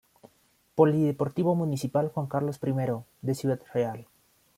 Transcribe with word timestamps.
Polideportivo 0.79 1.51
Municipal 1.61 2.05
Juan 2.11 2.25
Carlos 2.33 2.57
I, 2.65 3.03
de 3.25 3.35
Ciudad 3.35 3.59
Real. 3.71 4.07